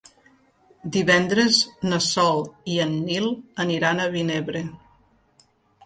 [0.95, 1.59] Divendres
[1.91, 2.43] na Sol
[2.77, 3.31] i en Nil
[3.69, 4.69] aniran a Vinebre.